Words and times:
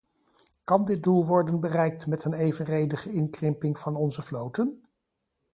Kan 0.63 0.83
dit 0.85 1.03
doel 1.03 1.25
worden 1.25 1.59
bereikt 1.59 2.07
met 2.07 2.25
een 2.25 2.33
evenredige 2.33 3.11
inkrimping 3.13 3.79
van 3.79 3.95
onze 3.95 4.21
vloten? 4.21 4.83